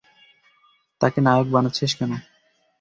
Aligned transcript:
তাকে 1.01 1.19
নায়ক 1.21 1.47
বানাচ্ছিস 1.53 1.91
কেন? 1.99 2.11